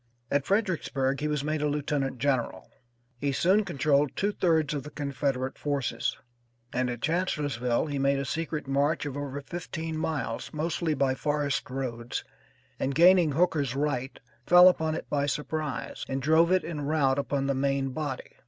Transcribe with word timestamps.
At 0.31 0.47
Fredericksburg 0.47 1.19
he 1.19 1.27
was 1.27 1.43
made 1.43 1.61
a 1.61 1.67
lieutenant 1.67 2.17
general. 2.17 2.71
He 3.19 3.31
soon 3.31 3.63
controlled 3.63 4.15
two 4.15 4.31
thirds 4.31 4.73
of 4.73 4.81
the 4.81 4.89
Confederate 4.89 5.59
forces, 5.59 6.17
and 6.73 6.89
at 6.89 7.03
Chancellorsville 7.03 7.85
he 7.85 7.99
made 7.99 8.17
a 8.17 8.25
secret 8.25 8.67
march 8.67 9.05
of 9.05 9.15
over 9.15 9.39
fifteen 9.41 9.95
miles 9.95 10.51
mostly 10.55 10.95
by 10.95 11.13
forest 11.13 11.69
roads, 11.69 12.23
and 12.79 12.95
gaining 12.95 13.33
Hooker's 13.33 13.75
right 13.75 14.19
fell 14.47 14.67
upon 14.67 14.95
it 14.95 15.07
by 15.07 15.27
surprise, 15.27 16.03
and 16.09 16.19
drove 16.19 16.51
it 16.51 16.63
in 16.63 16.81
rout 16.81 17.19
upon 17.19 17.45
the 17.45 17.53
main 17.53 17.89
body. 17.89 18.37